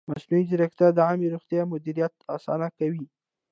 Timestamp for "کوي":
2.77-3.05